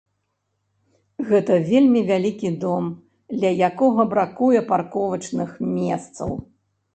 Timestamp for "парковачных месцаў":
4.73-6.35